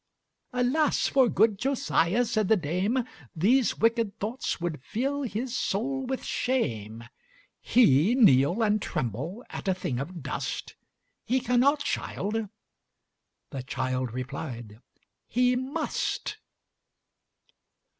"Alas! 0.51 1.05
for 1.07 1.29
good 1.29 1.59
Josiah," 1.59 2.25
said 2.25 2.47
the 2.47 2.55
dame, 2.57 3.03
"These 3.35 3.77
wicked 3.77 4.17
thoughts 4.17 4.59
would 4.59 4.81
fill 4.81 5.21
his 5.21 5.55
soul 5.55 6.07
with 6.07 6.23
shame; 6.23 7.03
He 7.59 8.15
kneel 8.15 8.63
and 8.63 8.81
tremble 8.81 9.45
at 9.51 9.67
a 9.67 9.75
thing 9.75 9.99
of 9.99 10.23
dust! 10.23 10.73
He 11.23 11.39
cannot, 11.39 11.81
child:" 11.83 12.49
the 13.51 13.61
child 13.61 14.11
replied, 14.11 14.79
"He 15.27 15.55
must." 15.55 16.39